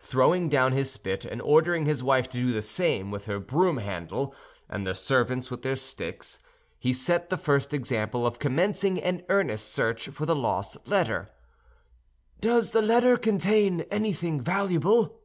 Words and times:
Throwing 0.00 0.48
down 0.48 0.72
his 0.72 0.90
spit, 0.90 1.26
and 1.26 1.42
ordering 1.42 1.84
his 1.84 2.02
wife 2.02 2.30
to 2.30 2.38
do 2.40 2.50
the 2.50 2.62
same 2.62 3.10
with 3.10 3.26
her 3.26 3.38
broom 3.38 3.76
handle, 3.76 4.34
and 4.70 4.86
the 4.86 4.94
servants 4.94 5.50
with 5.50 5.60
their 5.60 5.76
sticks, 5.76 6.38
he 6.78 6.94
set 6.94 7.28
the 7.28 7.36
first 7.36 7.74
example 7.74 8.26
of 8.26 8.38
commencing 8.38 8.98
an 8.98 9.22
earnest 9.28 9.70
search 9.70 10.08
for 10.08 10.24
the 10.24 10.34
lost 10.34 10.78
letter. 10.86 11.28
"Does 12.40 12.70
the 12.70 12.80
letter 12.80 13.18
contain 13.18 13.82
anything 13.90 14.40
valuable?" 14.40 15.20